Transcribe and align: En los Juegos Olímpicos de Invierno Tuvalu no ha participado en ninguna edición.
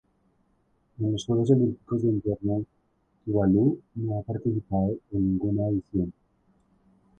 En 0.99 1.11
los 1.11 1.25
Juegos 1.25 1.51
Olímpicos 1.51 2.01
de 2.01 2.09
Invierno 2.09 2.65
Tuvalu 3.23 3.79
no 3.93 4.17
ha 4.17 4.23
participado 4.23 4.93
en 5.11 5.33
ninguna 5.33 5.67
edición. 5.69 6.11